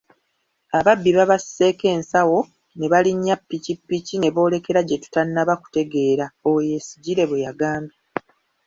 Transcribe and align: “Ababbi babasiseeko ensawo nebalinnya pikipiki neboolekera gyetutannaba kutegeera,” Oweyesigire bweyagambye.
“Ababbi 0.77 1.09
babasiseeko 1.17 1.85
ensawo 1.95 2.39
nebalinnya 2.79 3.35
pikipiki 3.49 4.15
neboolekera 4.19 4.79
gyetutannaba 4.89 5.53
kutegeera,” 5.61 6.25
Oweyesigire 6.47 7.23
bweyagambye. 7.29 7.97